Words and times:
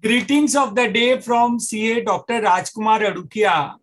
Greetings 0.00 0.54
of 0.54 0.76
the 0.76 0.88
day 0.92 1.20
from 1.20 1.58
CA 1.58 2.04
Dr. 2.04 2.40
Rajkumar 2.42 3.00
Adukia. 3.00 3.78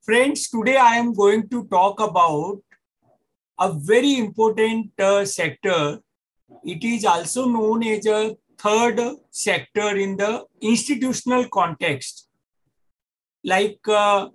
Friends, 0.00 0.48
today 0.48 0.76
I 0.76 0.94
am 0.94 1.12
going 1.12 1.48
to 1.48 1.66
talk 1.66 1.98
about 1.98 2.62
a 3.58 3.72
very 3.72 4.16
important 4.16 4.92
uh, 4.96 5.24
sector. 5.24 5.98
It 6.62 6.84
is 6.84 7.04
also 7.04 7.48
known 7.48 7.82
as 7.82 8.06
a 8.06 8.36
third 8.56 9.00
sector 9.32 9.96
in 9.96 10.16
the 10.16 10.44
institutional 10.60 11.48
context, 11.48 12.28
like 13.42 13.80
uh, 13.88 14.28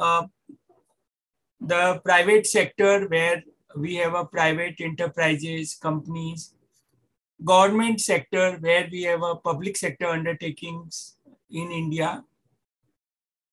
uh, 0.00 0.26
the 1.60 2.00
private 2.04 2.44
sector, 2.44 3.06
where 3.06 3.44
we 3.76 3.94
have 3.96 4.14
a 4.14 4.24
private 4.24 4.80
enterprises, 4.80 5.78
companies, 5.80 6.54
government 7.44 8.00
sector 8.00 8.56
where 8.60 8.88
we 8.90 9.02
have 9.02 9.22
a 9.22 9.36
public 9.36 9.76
sector 9.76 10.06
undertakings 10.06 11.16
in 11.50 11.70
India. 11.70 12.24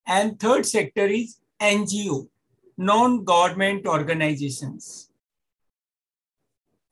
And 0.08 0.40
third 0.40 0.66
sector 0.66 1.06
is 1.06 1.38
NGO, 1.60 2.28
non-government 2.78 3.88
organizations. 3.88 5.10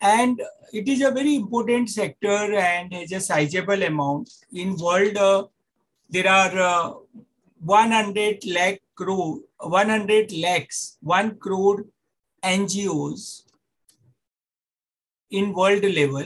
And 0.01 0.41
it 0.73 0.87
is 0.87 1.01
a 1.01 1.11
very 1.11 1.35
important 1.35 1.89
sector 1.89 2.55
and 2.55 2.93
has 2.93 3.11
a 3.11 3.21
sizable 3.21 3.81
amount. 3.83 4.29
In 4.51 4.75
world, 4.77 5.15
uh, 5.15 5.45
there 6.09 6.27
are 6.27 6.57
uh, 6.57 6.93
100 7.59 8.45
lakh 8.47 8.81
crore, 8.95 9.39
100 9.59 10.33
lakhs, 10.33 10.97
1 11.01 11.37
crore 11.37 11.85
NGOs 12.43 13.43
in 15.31 15.53
world 15.53 15.83
level 15.83 16.25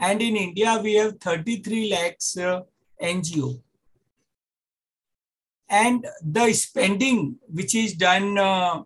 and 0.00 0.22
in 0.22 0.34
India, 0.34 0.80
we 0.82 0.94
have 0.94 1.18
33 1.20 1.90
lakhs 1.90 2.38
uh, 2.38 2.62
NGO. 3.02 3.60
And 5.68 6.06
the 6.24 6.52
spending 6.54 7.36
which 7.48 7.74
is 7.74 7.94
done 7.94 8.38
uh, 8.38 8.82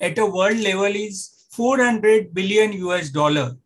at 0.00 0.18
a 0.18 0.26
world 0.26 0.58
level 0.58 0.94
is 0.94 1.46
400 1.52 2.34
billion 2.34 2.72
US 2.72 3.10
dollar. 3.10 3.56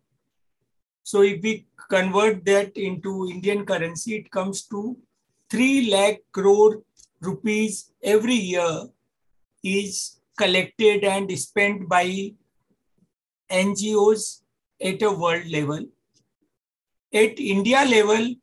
So 1.03 1.23
if 1.23 1.43
we 1.43 1.67
convert 1.89 2.45
that 2.45 2.77
into 2.77 3.29
Indian 3.29 3.65
currency, 3.65 4.17
it 4.17 4.31
comes 4.31 4.63
to 4.67 4.99
3 5.49 5.91
lakh 5.91 6.19
crore 6.31 6.83
rupees 7.21 7.91
every 8.03 8.35
year 8.35 8.87
is 9.65 10.21
collected 10.39 11.05
and 11.05 11.37
spent 11.39 11.89
by 11.89 12.35
NGOs 13.51 14.43
at 14.81 15.03
a 15.03 15.11
world 15.11 15.47
level 15.51 15.87
at 17.13 17.39
India 17.39 17.85
level, 17.85 18.35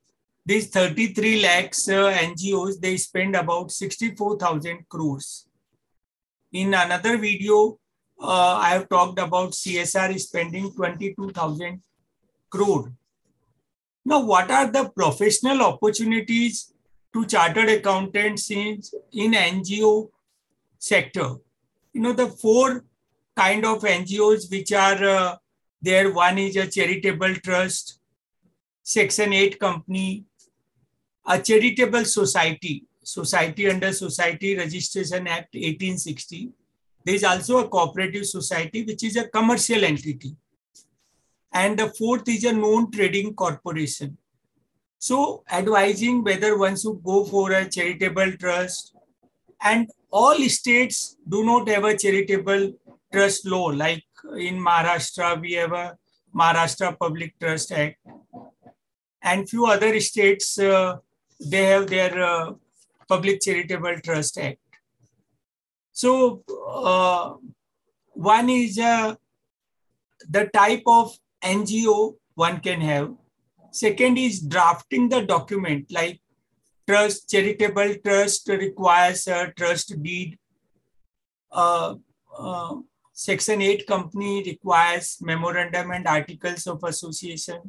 these 0.46 0.68
33 0.70 1.42
lakhs 1.42 1.90
uh, 1.90 2.12
NGOs, 2.12 2.80
they 2.80 2.98
spend 2.98 3.36
about 3.36 3.72
64,000 3.72 4.88
crores. 4.88 5.48
In 6.54 6.74
another 6.74 7.18
video, 7.18 7.80
uh, 8.22 8.56
I 8.56 8.70
have 8.70 8.90
talked 8.90 9.20
about 9.20 9.52
CSR 9.52 10.18
spending 10.20 10.74
22,000 10.74 11.82
crore. 12.50 12.94
Now, 14.06 14.24
what 14.24 14.50
are 14.50 14.72
the 14.72 14.90
professional 14.90 15.62
opportunities 15.64 16.74
to 17.14 17.26
chartered 17.26 17.70
accountants 17.70 18.50
in, 18.50 18.82
in 19.12 19.34
NGO 19.34 20.10
sector? 20.80 21.36
You 21.94 22.02
know, 22.02 22.14
the 22.14 22.28
four 22.28 22.86
kind 23.36 23.66
of 23.66 23.84
NGOs 23.84 24.50
which 24.50 24.72
are 24.72 25.04
uh, 25.04 25.36
there. 25.82 26.12
One 26.12 26.38
is 26.38 26.56
a 26.56 26.68
charitable 26.68 27.36
trust, 27.36 28.00
Section 28.90 29.34
8 29.34 29.60
company, 29.60 30.24
a 31.26 31.38
charitable 31.42 32.06
society, 32.06 32.86
society 33.04 33.70
under 33.70 33.92
Society 33.92 34.56
Registration 34.58 35.28
Act 35.28 35.56
1860. 35.56 36.52
There 37.04 37.16
is 37.16 37.26
also 37.26 37.58
a 37.58 37.68
cooperative 37.68 38.26
society, 38.26 38.86
which 38.86 39.04
is 39.04 39.18
a 39.18 39.28
commercial 39.28 39.84
entity. 39.84 40.38
And 41.52 41.78
the 41.78 41.90
fourth 41.90 42.30
is 42.30 42.46
a 42.46 42.54
non-trading 42.54 43.34
corporation. 43.34 44.18
So 45.00 45.44
advising 45.52 46.24
whether 46.24 46.58
one 46.58 46.78
should 46.78 47.04
go 47.04 47.26
for 47.26 47.52
a 47.52 47.70
charitable 47.70 48.38
trust 48.38 48.96
and 49.62 49.90
all 50.10 50.40
states 50.48 51.18
do 51.28 51.44
not 51.44 51.68
have 51.68 51.84
a 51.84 51.98
charitable 51.98 52.72
trust 53.12 53.46
law. 53.46 53.66
Like 53.66 54.06
in 54.38 54.56
Maharashtra, 54.58 55.42
we 55.42 55.54
have 55.54 55.74
a 55.74 55.98
Maharashtra 56.34 56.98
Public 56.98 57.38
Trust 57.40 57.74
Act 57.74 57.98
and 59.30 59.50
few 59.50 59.66
other 59.66 60.00
states 60.00 60.58
uh, 60.60 60.98
they 61.40 61.64
have 61.66 61.88
their 61.88 62.14
uh, 62.22 62.54
public 63.08 63.42
charitable 63.42 64.00
trust 64.04 64.38
act. 64.38 64.60
So 65.92 66.44
uh, 66.68 67.36
one 68.14 68.50
is 68.50 68.78
uh, 68.80 69.16
the 70.30 70.46
type 70.54 70.84
of 70.86 71.18
ngo 71.44 72.16
one 72.36 72.60
can 72.60 72.82
have. 72.82 73.14
Second 73.72 74.18
is 74.18 74.40
drafting 74.42 75.10
the 75.10 75.22
document 75.22 75.92
like 75.92 76.20
trust 76.88 77.30
charitable 77.30 77.96
trust 78.06 78.48
requires 78.50 79.28
a 79.28 79.54
trust 79.56 80.02
deed. 80.02 80.38
Uh, 81.52 81.96
uh, 82.38 82.76
section 83.14 83.62
8 83.62 83.88
company 83.88 84.44
requires 84.46 85.18
memorandum 85.22 85.92
and 85.92 86.08
articles 86.08 86.68
of 86.68 86.84
association 86.84 87.60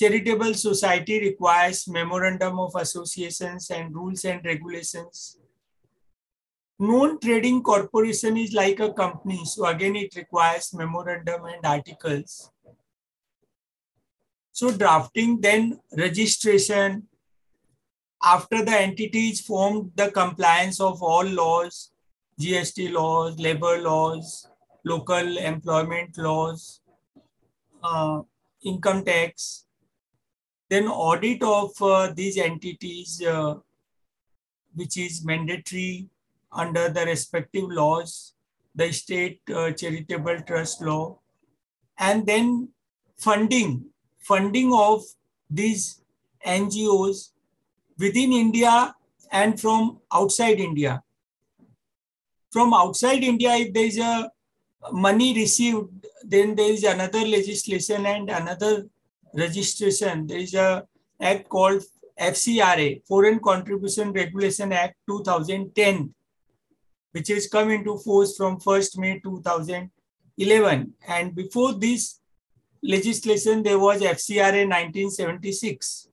charitable 0.00 0.54
society 0.54 1.20
requires 1.20 1.86
memorandum 1.86 2.58
of 2.58 2.74
associations 2.74 3.68
and 3.70 3.94
rules 3.94 4.24
and 4.24 4.42
regulations. 4.46 5.36
Non-trading 6.78 7.62
corporation 7.62 8.38
is 8.38 8.54
like 8.54 8.80
a 8.80 8.94
company. 8.94 9.44
So 9.44 9.66
again, 9.66 9.96
it 9.96 10.16
requires 10.16 10.72
memorandum 10.72 11.44
and 11.44 11.66
articles. 11.66 12.50
So 14.52 14.70
drafting, 14.70 15.38
then 15.38 15.78
registration. 15.94 17.06
After 18.22 18.64
the 18.64 18.80
entity 18.80 19.28
is 19.28 19.42
formed, 19.42 19.92
the 19.96 20.10
compliance 20.10 20.80
of 20.80 21.02
all 21.02 21.24
laws, 21.24 21.90
GST 22.40 22.90
laws, 22.90 23.38
labor 23.38 23.82
laws, 23.82 24.48
local 24.82 25.36
employment 25.36 26.16
laws, 26.16 26.80
uh, 27.82 28.22
income 28.64 29.04
tax, 29.04 29.66
then 30.70 30.86
audit 30.86 31.42
of 31.42 31.70
uh, 31.82 32.12
these 32.14 32.38
entities, 32.38 33.20
uh, 33.26 33.56
which 34.74 34.96
is 34.96 35.24
mandatory 35.24 36.08
under 36.52 36.88
the 36.88 37.04
respective 37.04 37.68
laws, 37.68 38.34
the 38.74 38.92
state 38.92 39.40
uh, 39.54 39.72
charitable 39.72 40.40
trust 40.46 40.80
law, 40.80 41.18
and 41.98 42.24
then 42.24 42.68
funding, 43.16 43.84
funding 44.20 44.72
of 44.72 45.02
these 45.50 46.02
NGOs 46.46 47.30
within 47.98 48.32
India 48.32 48.94
and 49.32 49.60
from 49.60 49.98
outside 50.12 50.60
India. 50.60 51.02
From 52.52 52.72
outside 52.72 53.24
India, 53.24 53.54
if 53.54 53.74
there 53.74 53.84
is 53.84 53.98
a 53.98 54.30
money 54.92 55.34
received, 55.34 56.06
then 56.24 56.54
there 56.54 56.72
is 56.72 56.84
another 56.84 57.24
legislation 57.26 58.06
and 58.06 58.30
another 58.30 58.86
registration, 59.34 60.26
there 60.26 60.38
is 60.38 60.54
a 60.54 60.86
act 61.20 61.48
called 61.48 61.82
FCRA, 62.18 63.04
Foreign 63.06 63.40
Contribution 63.40 64.12
Regulation 64.12 64.72
Act 64.72 64.96
2010, 65.08 66.14
which 67.12 67.28
has 67.28 67.48
come 67.48 67.70
into 67.70 67.96
force 67.98 68.36
from 68.36 68.58
1st 68.58 68.98
May 68.98 69.20
2011. 69.20 70.92
And 71.08 71.34
before 71.34 71.72
this 71.74 72.20
legislation, 72.82 73.62
there 73.62 73.78
was 73.78 74.00
FCRA 74.02 74.68
1976. 74.68 76.08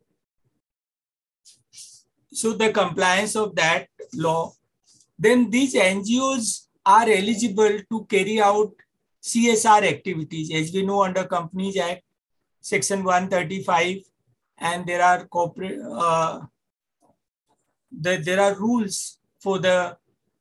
So 2.31 2.53
the 2.53 2.71
compliance 2.71 3.35
of 3.35 3.55
that 3.55 3.87
law, 4.13 4.53
then 5.17 5.49
these 5.49 5.73
NGOs 5.75 6.67
are 6.85 7.09
eligible 7.09 7.79
to 7.89 8.05
carry 8.05 8.39
out 8.39 8.71
CSR 9.21 9.83
activities. 9.83 10.53
As 10.53 10.71
we 10.71 10.85
know 10.85 11.03
under 11.03 11.25
Companies 11.25 11.77
Act, 11.77 12.03
section 12.71 13.03
135 13.03 13.97
and 14.57 14.85
there 14.85 15.03
are 15.09 15.25
corporate 15.25 15.79
uh, 16.05 16.39
the, 18.05 18.17
there 18.27 18.41
are 18.45 18.55
rules 18.55 19.19
for 19.39 19.59
the 19.59 19.77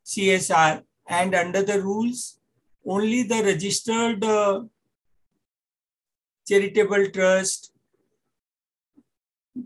csr 0.04 0.82
and 1.18 1.34
under 1.42 1.62
the 1.62 1.80
rules 1.80 2.40
only 2.84 3.22
the 3.22 3.42
registered 3.50 4.24
uh, 4.24 4.62
charitable 6.48 7.06
trust 7.16 7.72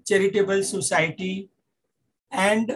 charitable 0.09 0.63
society 0.63 1.51
and 2.31 2.73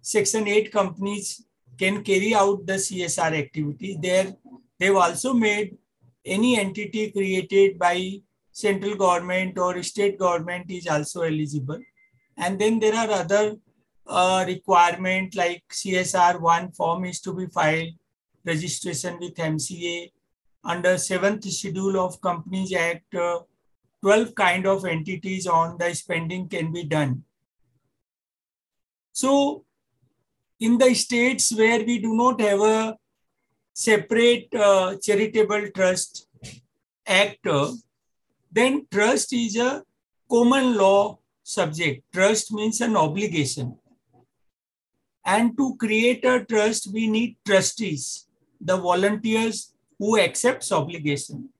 section 0.00 0.46
8 0.46 0.72
companies 0.72 1.44
can 1.78 2.02
carry 2.02 2.34
out 2.34 2.66
the 2.66 2.74
csr 2.74 3.32
activity. 3.44 3.98
There 4.00 4.34
they've 4.78 4.94
also 4.94 5.32
made 5.34 5.76
any 6.24 6.58
entity 6.58 7.10
created 7.10 7.78
by 7.78 8.20
central 8.58 8.96
government 8.96 9.56
or 9.56 9.80
state 9.84 10.18
government 10.18 10.68
is 10.68 10.88
also 10.88 11.22
eligible. 11.22 11.78
And 12.36 12.58
then 12.58 12.80
there 12.80 12.94
are 12.94 13.10
other 13.10 13.56
uh, 14.04 14.44
requirement 14.48 15.36
like 15.36 15.62
CSR 15.70 16.40
one 16.40 16.72
form 16.72 17.04
is 17.04 17.20
to 17.20 17.32
be 17.32 17.46
filed, 17.46 17.92
registration 18.44 19.18
with 19.20 19.36
MCA. 19.36 20.10
Under 20.64 20.98
seventh 20.98 21.44
schedule 21.44 22.00
of 22.00 22.20
Companies 22.20 22.74
Act, 22.74 23.14
uh, 23.14 23.40
12 24.02 24.34
kind 24.34 24.66
of 24.66 24.84
entities 24.84 25.46
on 25.46 25.78
the 25.78 25.94
spending 25.94 26.48
can 26.48 26.72
be 26.72 26.82
done. 26.82 27.22
So 29.12 29.64
in 30.58 30.78
the 30.78 30.94
states 30.94 31.54
where 31.54 31.84
we 31.84 32.00
do 32.00 32.12
not 32.16 32.40
have 32.40 32.60
a 32.60 32.96
separate 33.72 34.52
uh, 34.52 34.96
charitable 35.00 35.70
trust 35.76 36.26
act, 37.06 37.46
then 38.50 38.86
trust 38.90 39.32
is 39.32 39.56
a 39.56 39.82
common 40.30 40.76
law 40.76 41.18
subject. 41.42 42.04
Trust 42.12 42.52
means 42.52 42.80
an 42.80 42.96
obligation. 42.96 43.78
And 45.24 45.56
to 45.58 45.76
create 45.76 46.24
a 46.24 46.44
trust, 46.44 46.92
we 46.92 47.06
need 47.06 47.36
trustees, 47.46 48.26
the 48.60 48.76
volunteers 48.76 49.74
who 49.98 50.18
accepts 50.18 50.72
obligation. 50.72 51.50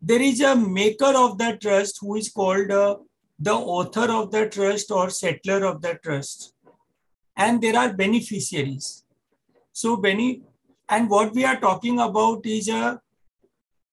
There 0.00 0.20
is 0.20 0.40
a 0.40 0.54
maker 0.54 1.12
of 1.16 1.38
the 1.38 1.56
trust 1.60 1.98
who 2.00 2.16
is 2.16 2.28
called 2.28 2.70
uh, 2.70 2.96
the 3.38 3.54
author 3.54 4.12
of 4.12 4.30
the 4.30 4.48
trust 4.48 4.90
or 4.90 5.06
settlor 5.08 5.62
of 5.68 5.82
the 5.82 5.98
trust. 6.02 6.52
And 7.36 7.60
there 7.60 7.76
are 7.76 7.92
beneficiaries. 7.92 9.04
So, 9.72 9.96
bene 9.96 10.42
and 10.88 11.08
what 11.08 11.34
we 11.34 11.44
are 11.44 11.58
talking 11.58 11.98
about 11.98 12.44
is 12.46 12.68
a 12.68 13.00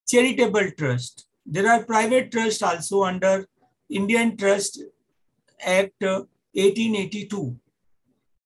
charitable 0.07 0.71
trust. 0.77 1.25
There 1.45 1.69
are 1.69 1.83
private 1.83 2.31
trusts 2.31 2.61
also 2.61 3.03
under 3.03 3.45
Indian 3.89 4.38
Trust 4.38 4.83
Act 5.59 6.03
uh, 6.03 6.23
1882. 6.53 7.57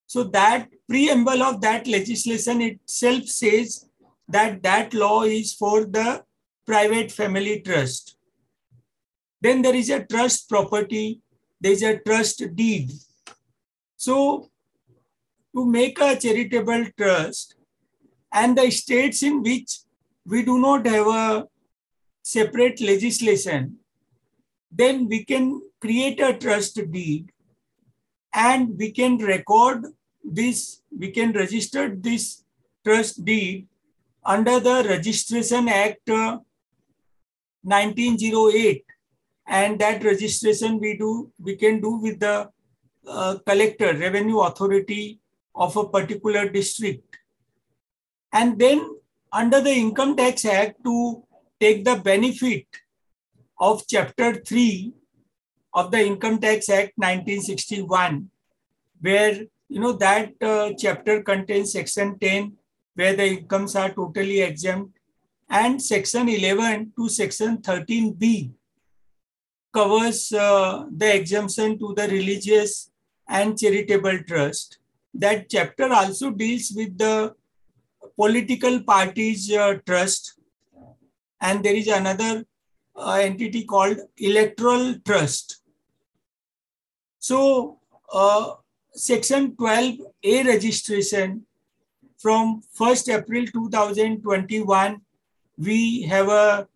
So 0.08 0.24
that 0.24 0.70
preamble 0.88 1.44
of 1.44 1.62
that 1.62 1.88
legislation 1.88 2.62
itself 2.62 3.26
says 3.26 3.90
that 4.28 4.62
that 4.64 4.94
law 4.94 5.24
is 5.24 5.54
for 5.54 5.86
the 5.86 6.24
private 6.66 7.12
family 7.12 7.62
trust. 7.62 8.18
Then 9.42 9.62
there 9.62 9.76
is 9.76 9.90
a 9.90 10.04
trust 10.04 10.50
property, 10.50 11.22
there 11.60 11.72
is 11.72 11.84
a 11.84 12.00
trust 12.00 12.44
deed. 12.56 12.92
So 13.98 14.50
to 15.56 15.66
make 15.66 16.00
a 16.00 16.16
charitable 16.16 16.88
trust 16.98 17.56
and 18.32 18.58
the 18.58 18.70
states 18.72 19.24
in 19.24 19.42
which 19.42 19.80
we 20.26 20.44
do 20.44 20.58
not 20.60 20.86
have 20.88 21.08
a 21.08 21.48
separate 22.26 22.82
legislation, 22.82 23.78
then 24.72 25.08
we 25.08 25.24
can 25.24 25.62
create 25.80 26.20
a 26.20 26.34
trust 26.34 26.80
deed 26.92 27.32
and 28.34 28.76
we 28.80 28.90
can 28.92 29.18
record 29.18 29.86
this, 30.24 30.82
we 30.98 31.12
can 31.12 31.32
register 31.34 31.96
this 31.96 32.44
trust 32.84 33.24
deed 33.24 33.68
under 34.26 34.60
the 34.60 34.84
Registration 34.90 35.70
Act 35.70 36.10
uh, 36.10 36.40
1908 37.62 38.84
and 39.48 39.78
that 39.78 40.04
registration 40.04 40.80
we 40.80 40.98
do 40.98 41.32
we 41.40 41.56
can 41.56 41.80
do 41.80 41.92
with 41.98 42.20
the 42.20 42.50
uh, 43.08 43.38
collector 43.46 43.96
revenue 43.98 44.40
authority 44.40 45.20
of 45.54 45.78
a 45.78 45.88
particular 45.88 46.50
district. 46.50 47.18
And 48.34 48.58
then 48.58 48.98
under 49.32 49.62
the 49.62 49.72
income 49.72 50.16
tax 50.16 50.44
act 50.46 50.84
to 50.84 51.24
take 51.60 51.84
the 51.86 51.96
benefit 51.96 52.66
of 53.60 53.84
chapter 53.88 54.36
3 54.36 54.94
of 55.74 55.92
the 55.92 56.02
income 56.06 56.40
tax 56.40 56.70
act 56.70 56.94
1961 56.96 58.30
where 59.02 59.34
you 59.70 59.80
know 59.80 59.94
that 59.94 60.34
uh, 60.42 60.72
chapter 60.78 61.22
contains 61.24 61.72
section 61.72 62.18
10 62.20 62.54
where 62.96 63.16
the 63.16 63.26
incomes 63.26 63.76
are 63.76 63.90
totally 63.90 64.42
exempt 64.42 64.98
and 65.50 65.82
section 65.82 66.28
11 66.30 66.94
to 66.98 67.10
section 67.10 67.58
13b 67.58 68.52
covers 69.74 70.32
uh, 70.32 70.86
the 71.02 71.16
exemption 71.20 71.78
to 71.78 71.94
the 71.96 72.08
religious 72.08 72.92
and 73.28 73.58
charitable 73.58 74.20
trust. 74.28 74.78
That 75.14 75.50
chapter 75.50 75.92
also 75.92 76.32
deals 76.32 76.72
with 76.76 76.98
the 76.98 77.36
political 78.16 78.82
parties 78.84 79.52
uh, 79.52 79.76
trust 79.86 80.40
and 81.42 81.64
there 81.64 81.76
is 81.76 81.88
another 81.88 82.46
uh, 82.96 83.20
entity 83.22 83.64
called 83.64 83.98
electoral 84.18 84.96
trust. 85.06 85.62
So 87.20 87.80
uh, 88.14 88.54
section 88.94 89.52
12a 89.52 90.46
registration 90.46 91.46
from 92.18 92.62
1st 92.80 93.18
april 93.18 93.46
2021 93.46 95.02
we 95.58 96.04
have 96.04 96.30
a 96.30 96.68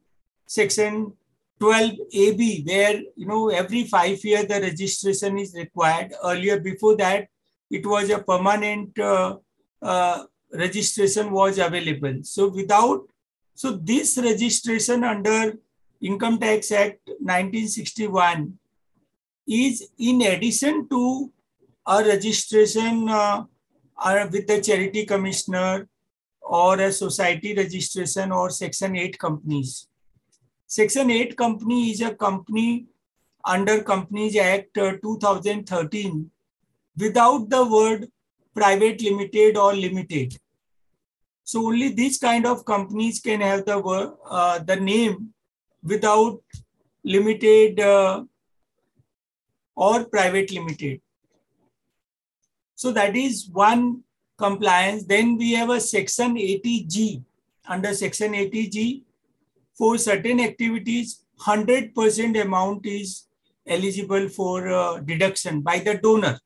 section 0.46 1.14
12ab 1.60 2.68
where 2.68 3.02
you 3.16 3.26
know 3.26 3.50
every 3.50 3.84
five 3.84 4.24
year 4.24 4.46
the 4.46 4.62
registration 4.62 5.38
is 5.38 5.54
required. 5.54 6.14
Earlier 6.24 6.60
before 6.60 6.96
that 6.98 7.28
it 7.70 7.86
was 7.86 8.10
a 8.10 8.20
permanent 8.20 8.98
uh, 8.98 9.38
uh, 9.82 10.24
registration 10.54 11.32
was 11.32 11.58
available. 11.58 12.20
So 12.24 12.48
without 12.48 13.08
so 13.62 13.72
this 13.90 14.18
registration 14.18 15.04
under 15.04 15.54
income 16.10 16.38
tax 16.40 16.72
act 16.72 17.02
1961 17.08 18.58
is 19.46 19.90
in 19.98 20.22
addition 20.22 20.88
to 20.88 21.30
a 21.86 21.98
registration 22.06 23.10
uh, 23.10 23.44
with 24.32 24.48
the 24.48 24.62
charity 24.62 25.06
commissioner 25.06 25.90
or 26.42 26.80
a 26.80 26.90
society 26.90 27.54
registration 27.54 28.32
or 28.32 28.50
Section 28.50 28.96
8 28.96 29.20
companies. 29.20 29.90
Section 30.66 31.12
8 31.12 31.36
company 31.36 31.92
is 31.92 32.00
a 32.00 32.16
company 32.16 32.86
under 33.44 33.84
Companies 33.84 34.38
Act 34.38 34.78
uh, 34.78 34.94
2013 35.04 36.32
without 36.98 37.50
the 37.50 37.66
word 37.66 38.10
private 38.56 39.02
limited 39.02 39.58
or 39.58 39.74
limited. 39.74 40.38
So 41.50 41.66
only 41.66 41.90
these 41.90 42.20
kind 42.20 42.46
of 42.46 42.64
companies 42.64 43.20
can 43.20 43.42
have 43.42 43.66
the 43.66 43.78
uh, 43.78 44.60
the 44.60 44.76
name 44.76 45.34
without 45.82 46.44
limited 47.04 47.80
uh, 47.80 48.24
or 49.76 50.06
private 50.06 50.52
limited. 50.52 51.02
So 52.76 52.92
that 52.92 53.16
is 53.16 53.50
one 53.52 54.04
compliance. 54.38 55.06
Then 55.06 55.38
we 55.38 55.54
have 55.54 55.72
a 55.72 55.80
section 55.82 56.36
80G. 56.36 57.24
Under 57.68 57.96
section 57.96 58.34
80G, 58.34 59.02
for 59.76 59.98
certain 59.98 60.40
activities, 60.42 61.26
100% 61.42 62.42
amount 62.44 62.86
is 62.86 63.26
eligible 63.66 64.30
for 64.30 64.70
uh, 64.70 65.00
deduction 65.00 65.62
by 65.62 65.80
the 65.80 65.98
donor. 65.98 66.40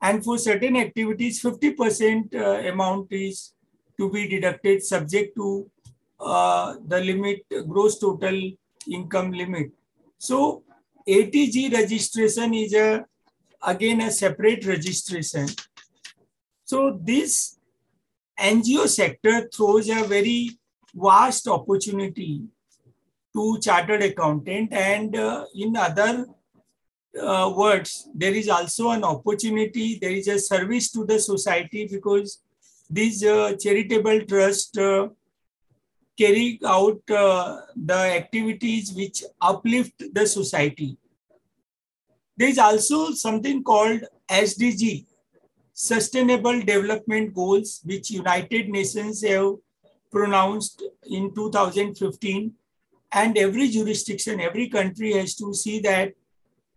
And 0.00 0.24
for 0.24 0.38
certain 0.38 0.76
activities, 0.76 1.42
50% 1.42 2.34
uh, 2.34 2.68
amount 2.72 3.12
is 3.12 3.52
to 3.98 4.10
be 4.10 4.28
deducted 4.28 4.82
subject 4.82 5.36
to 5.36 5.70
uh, 6.20 6.76
the 6.86 7.00
limit, 7.00 7.44
gross 7.68 7.98
total 7.98 8.50
income 8.90 9.32
limit. 9.32 9.70
So 10.18 10.62
80G 11.06 11.72
registration 11.72 12.54
is 12.54 12.74
a, 12.74 13.04
again 13.62 14.00
a 14.00 14.10
separate 14.10 14.64
registration 14.66 15.48
so 16.68 17.00
this 17.02 17.56
NGO 18.38 18.86
sector 18.86 19.48
throws 19.48 19.88
a 19.88 20.04
very 20.04 20.50
vast 20.94 21.48
opportunity 21.48 22.42
to 23.34 23.58
chartered 23.60 24.02
accountant 24.02 24.74
and 24.74 25.16
uh, 25.16 25.46
in 25.54 25.74
other 25.78 26.26
uh, 27.18 27.50
words, 27.56 28.10
there 28.14 28.34
is 28.34 28.50
also 28.50 28.90
an 28.90 29.02
opportunity, 29.02 29.98
there 29.98 30.10
is 30.10 30.28
a 30.28 30.38
service 30.38 30.90
to 30.92 31.06
the 31.06 31.18
society 31.18 31.88
because 31.90 32.42
these 32.90 33.24
uh, 33.24 33.54
charitable 33.60 34.22
trust 34.22 34.78
uh, 34.78 35.08
carry 36.16 36.58
out 36.64 37.00
uh, 37.10 37.60
the 37.76 37.94
activities 37.94 38.92
which 38.92 39.22
uplift 39.40 40.02
the 40.14 40.26
society. 40.26 40.96
There 42.36 42.48
is 42.48 42.58
also 42.58 43.12
something 43.12 43.62
called 43.62 44.02
SDG, 44.30 45.06
Sustainable 45.72 46.60
Development 46.60 47.34
Goals, 47.34 47.80
which 47.84 48.10
United 48.10 48.68
Nations 48.68 49.22
have 49.22 49.54
pronounced 50.10 50.82
in 51.04 51.34
2015. 51.34 52.52
And 53.10 53.38
every 53.38 53.68
jurisdiction, 53.68 54.40
every 54.40 54.68
country 54.68 55.12
has 55.14 55.34
to 55.36 55.54
see 55.54 55.80
that 55.80 56.12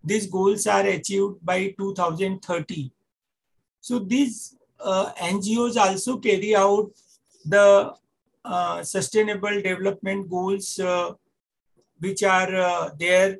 these 0.04 0.28
goals 0.28 0.66
are 0.66 0.86
achieved 0.86 1.44
by 1.44 1.76
2030. 1.78 2.92
So 3.82 4.00
these 4.00 4.56
uh, 4.84 5.14
NGOs 5.14 5.78
also 5.78 6.18
carry 6.18 6.56
out 6.56 6.92
the 7.46 7.94
uh, 8.44 8.84
sustainable 8.84 9.62
development 9.62 10.30
goals 10.30 10.80
uh, 10.80 11.14
which 12.00 12.24
are 12.24 12.56
uh, 12.56 12.90
there. 12.98 13.38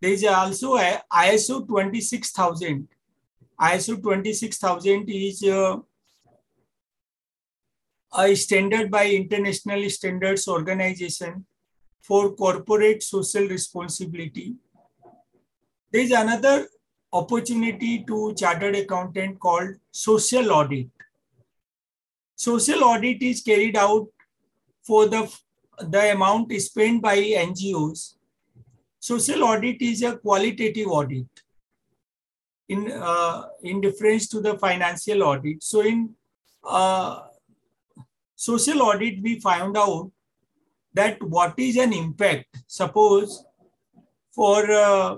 There 0.00 0.12
is 0.12 0.24
also 0.24 0.76
ISO 0.76 1.66
26000. 1.66 2.88
ISO 3.60 4.02
26000 4.02 5.08
is 5.08 5.42
uh, 5.44 5.76
a 8.16 8.34
standard 8.34 8.90
by 8.90 9.06
International 9.10 9.88
Standards 9.90 10.46
Organization 10.46 11.46
for 12.00 12.34
corporate 12.34 13.02
social 13.02 13.48
responsibility. 13.48 14.54
There 15.90 16.02
is 16.02 16.10
another 16.10 16.68
opportunity 17.14 18.04
to 18.04 18.34
chartered 18.34 18.74
accountant 18.74 19.38
called 19.38 19.76
social 19.92 20.52
audit. 20.52 20.88
Social 22.34 22.82
audit 22.84 23.22
is 23.22 23.40
carried 23.40 23.76
out 23.76 24.08
for 24.82 25.06
the, 25.06 25.32
the 25.78 26.12
amount 26.12 26.52
spent 26.60 27.00
by 27.00 27.16
NGOs. 27.16 28.14
Social 28.98 29.44
audit 29.44 29.80
is 29.80 30.02
a 30.02 30.16
qualitative 30.16 30.88
audit 30.88 31.26
in, 32.68 32.90
uh, 32.90 33.44
in 33.62 33.80
difference 33.80 34.28
to 34.28 34.40
the 34.40 34.58
financial 34.58 35.22
audit. 35.22 35.62
So 35.62 35.82
in 35.82 36.14
uh, 36.68 37.20
social 38.34 38.82
audit, 38.82 39.22
we 39.22 39.38
found 39.38 39.76
out 39.76 40.10
that 40.94 41.22
what 41.22 41.54
is 41.58 41.76
an 41.76 41.92
impact. 41.92 42.46
Suppose 42.66 43.44
for 44.32 44.70
uh, 44.70 45.16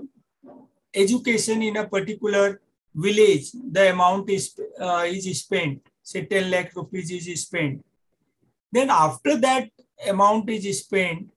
education 1.03 1.61
in 1.61 1.77
a 1.77 1.87
particular 1.87 2.61
village, 2.93 3.51
the 3.53 3.91
amount 3.91 4.29
is, 4.29 4.59
uh, 4.79 5.05
is 5.05 5.39
spent, 5.39 5.81
say 6.01 6.25
10 6.25 6.51
lakh 6.51 6.75
rupees 6.75 7.11
is 7.11 7.41
spent. 7.41 7.83
Then 8.71 8.89
after 8.89 9.37
that 9.37 9.69
amount 10.07 10.49
is 10.49 10.79
spent, 10.79 11.29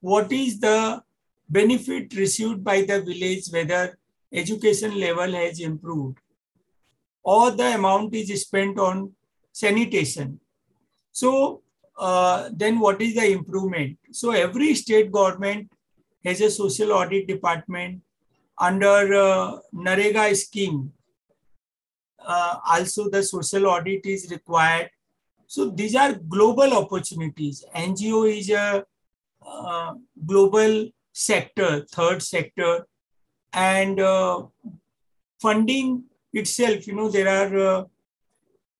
what 0.00 0.30
is 0.32 0.60
the 0.60 1.02
benefit 1.48 2.14
received 2.14 2.62
by 2.62 2.82
the 2.82 3.00
village, 3.00 3.48
whether 3.50 3.98
education 4.32 4.98
level 5.00 5.32
has 5.32 5.60
improved 5.60 6.18
or 7.22 7.50
the 7.50 7.74
amount 7.74 8.14
is 8.14 8.42
spent 8.42 8.78
on 8.78 9.12
sanitation. 9.52 10.40
So 11.12 11.62
uh, 11.98 12.50
then 12.52 12.78
what 12.78 13.00
is 13.02 13.14
the 13.14 13.30
improvement? 13.30 13.98
So 14.12 14.30
every 14.30 14.74
state 14.74 15.10
government 15.10 15.70
has 16.24 16.40
a 16.40 16.50
social 16.50 16.92
audit 16.92 17.26
department 17.26 18.02
under 18.60 19.14
uh, 19.14 19.58
NREGA 19.74 20.34
scheme. 20.36 20.92
Uh, 22.18 22.56
also 22.68 23.08
the 23.08 23.22
social 23.22 23.66
audit 23.66 24.04
is 24.04 24.30
required. 24.30 24.90
So 25.46 25.70
these 25.70 25.94
are 25.94 26.12
global 26.12 26.74
opportunities. 26.74 27.64
NGO 27.74 28.38
is 28.38 28.50
a 28.50 28.84
uh, 29.46 29.94
global 30.26 30.90
sector, 31.12 31.86
third 31.90 32.22
sector, 32.22 32.86
and 33.52 33.98
uh, 33.98 34.42
funding 35.40 36.04
itself, 36.32 36.86
you 36.86 36.94
know, 36.94 37.08
there 37.08 37.28
are 37.28 37.58
uh, 37.58 37.84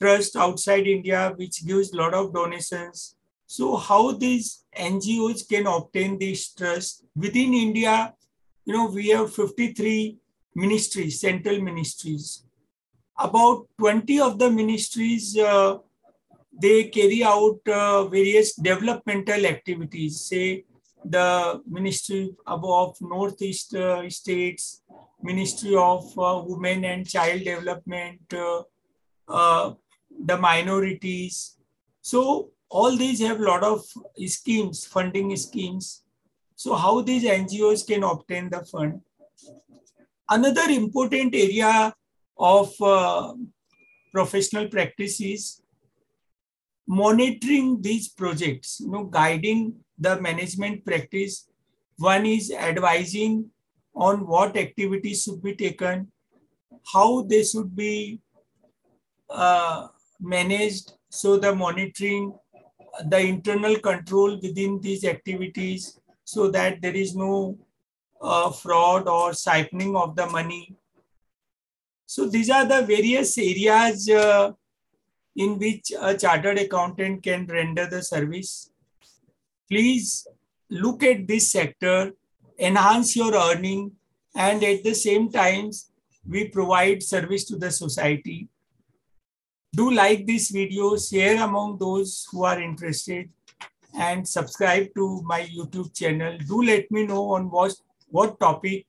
trust 0.01 0.37
outside 0.37 0.87
India, 0.87 1.33
which 1.37 1.67
gives 1.67 1.93
a 1.93 1.97
lot 1.97 2.15
of 2.15 2.33
donations. 2.33 3.17
So 3.47 3.77
how 3.77 4.13
these 4.13 4.65
NGOs 4.77 5.49
can 5.49 5.67
obtain 5.67 6.19
this 6.19 6.53
trust 6.53 7.05
within 7.17 7.55
India? 7.55 8.15
You 8.69 8.75
know, 8.75 8.91
we 8.91 9.09
have 9.09 9.33
53 9.33 10.19
ministries, 10.55 11.23
central 11.23 11.59
ministries. 11.59 12.45
About 13.19 13.67
20 13.79 14.21
of 14.21 14.39
the 14.39 14.51
ministries, 14.51 15.39
uh, 15.39 15.79
they 16.53 16.85
carry 16.89 17.25
out 17.25 17.61
uh, 17.67 18.05
various 18.09 18.55
developmental 18.57 19.47
activities, 19.47 20.21
say 20.21 20.67
the 21.03 21.63
Ministry 21.67 22.37
of 22.47 22.95
Northeast 23.01 23.75
uh, 23.75 24.07
States, 24.11 24.83
Ministry 25.23 25.75
of 25.75 26.19
uh, 26.19 26.43
Women 26.45 26.85
and 26.85 27.09
Child 27.09 27.45
Development, 27.45 28.21
uh, 28.35 28.65
uh, 29.29 29.73
the 30.27 30.37
minorities. 30.37 31.57
So 32.03 32.51
all 32.69 32.95
these 32.99 33.21
have 33.21 33.41
a 33.41 33.45
lot 33.45 33.65
of 33.65 33.87
schemes, 34.27 34.85
funding 34.85 35.35
schemes. 35.37 36.03
So 36.59 36.75
how 36.75 37.03
these 37.03 37.23
NGOs 37.23 37.87
can 37.87 38.03
obtain 38.03 38.51
the 38.51 38.65
fund. 38.65 39.01
Another 40.29 40.69
important 40.69 41.33
area 41.33 41.95
of 42.37 42.73
uh, 42.83 43.35
professional 44.13 44.67
practice 44.67 45.21
is 45.21 45.63
monitoring 46.89 47.81
these 47.81 48.09
projects, 48.09 48.81
you 48.81 48.91
know, 48.91 49.05
guiding 49.05 49.77
the 49.97 50.21
management 50.21 50.85
practice. 50.85 51.49
One 51.97 52.27
is 52.27 52.51
advising 52.51 53.51
on 53.95 54.27
what 54.27 54.57
activities 54.57 55.23
should 55.23 55.41
be 55.41 55.55
taken, 55.55 56.11
how 56.93 57.23
they 57.23 57.45
should 57.45 57.77
be 57.77 58.19
uh, 59.31 59.87
managed. 60.21 60.95
So 61.09 61.37
the 61.37 61.55
monitoring, 61.55 62.37
the 63.07 63.21
internal 63.21 63.79
control 63.79 64.41
within 64.43 64.81
these 64.81 65.05
activities 65.05 66.01
so 66.29 66.51
that 66.51 66.83
there 66.83 66.95
is 66.95 67.17
no 67.17 67.57
uh, 68.21 68.51
fraud 68.51 69.09
or 69.09 69.31
siphoning 69.31 69.97
of 69.97 70.15
the 70.15 70.27
money. 70.27 70.77
So 72.05 72.27
these 72.27 72.51
are 72.51 72.67
the 72.67 72.83
various 72.83 73.39
areas 73.39 74.11
uh, 74.11 74.53
in 75.35 75.59
which 75.59 75.91
a 75.99 76.15
chartered 76.19 76.59
accountant 76.59 77.23
can 77.23 77.47
render 77.47 77.87
the 77.87 78.03
service. 78.03 78.71
Please 79.71 80.27
look 80.69 81.03
at 81.03 81.27
this 81.27 81.51
sector, 81.51 82.13
enhance 82.59 83.17
your 83.17 83.35
earning, 83.35 83.93
and 84.35 84.63
at 84.63 84.85
the 84.85 84.95
same 84.95 85.33
time, 85.33 85.71
we 86.29 86.49
provide 86.49 87.03
service 87.03 87.45
to 87.45 87.57
the 87.57 87.71
society. 87.71 88.49
Do 89.73 89.91
like 89.91 90.27
this 90.27 90.51
video, 90.51 90.95
share 90.99 91.43
among 91.43 91.79
those 91.79 92.27
who 92.31 92.45
are 92.45 92.61
interested, 92.61 93.31
and 93.95 94.27
subscribe 94.27 94.89
to 94.95 95.23
my 95.23 95.43
YouTube 95.43 95.95
channel. 95.95 96.39
Do 96.47 96.63
let 96.63 96.91
me 96.91 97.07
know 97.07 97.31
on 97.31 97.51
what, 97.51 97.75
what 98.09 98.39
topic 98.41 98.87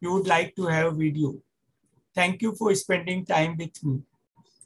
you 0.00 0.12
would 0.12 0.26
like 0.26 0.54
to 0.56 0.66
have 0.66 0.86
a 0.86 0.96
video. 0.96 1.34
Thank 2.14 2.42
you 2.42 2.54
for 2.54 2.74
spending 2.74 3.24
time 3.24 3.56
with 3.56 3.82
me. 3.84 4.00